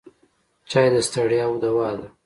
[0.69, 2.07] چای د ستړیاوو دوا ده.